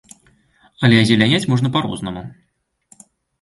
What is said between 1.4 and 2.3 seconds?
можна па-рознаму.